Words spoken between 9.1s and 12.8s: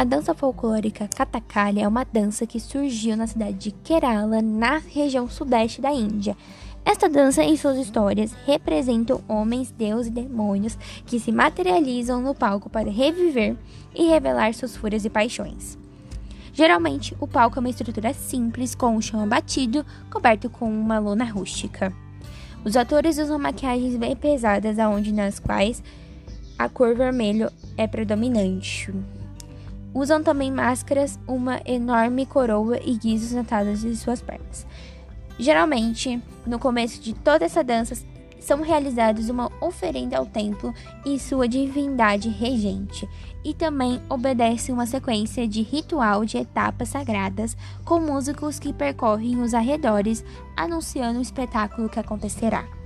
homens, deuses e demônios que se materializam no palco